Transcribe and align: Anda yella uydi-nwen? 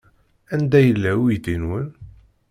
Anda 0.53 0.79
yella 0.81 1.11
uydi-nwen? 1.21 1.87